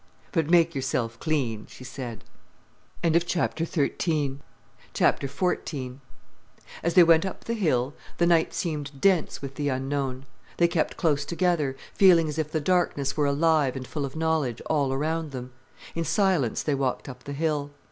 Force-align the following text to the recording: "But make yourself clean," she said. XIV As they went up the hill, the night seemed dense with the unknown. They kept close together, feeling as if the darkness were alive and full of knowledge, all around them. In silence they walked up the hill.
"But 0.31 0.49
make 0.49 0.73
yourself 0.73 1.19
clean," 1.19 1.67
she 1.67 1.83
said. 1.83 2.23
XIV 3.03 4.39
As 6.83 6.93
they 6.95 7.03
went 7.03 7.23
up 7.27 7.43
the 7.43 7.53
hill, 7.53 7.93
the 8.17 8.25
night 8.25 8.51
seemed 8.51 8.99
dense 8.99 9.43
with 9.43 9.53
the 9.53 9.69
unknown. 9.69 10.25
They 10.57 10.67
kept 10.67 10.97
close 10.97 11.23
together, 11.23 11.75
feeling 11.93 12.27
as 12.27 12.39
if 12.39 12.51
the 12.51 12.59
darkness 12.59 13.15
were 13.15 13.27
alive 13.27 13.75
and 13.75 13.85
full 13.85 14.03
of 14.03 14.15
knowledge, 14.15 14.59
all 14.65 14.91
around 14.91 15.29
them. 15.33 15.51
In 15.93 16.03
silence 16.03 16.63
they 16.63 16.73
walked 16.73 17.07
up 17.07 17.25
the 17.25 17.33
hill. 17.33 17.69